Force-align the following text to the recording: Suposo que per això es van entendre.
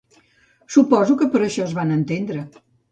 Suposo 0.77 1.19
que 1.21 1.29
per 1.37 1.43
això 1.49 1.69
es 1.71 1.81
van 1.83 1.97
entendre. 2.01 2.45